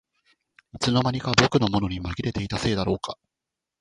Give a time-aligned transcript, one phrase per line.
[0.73, 3.19] いつの間にか僕のものにまぎれていたせいだろうか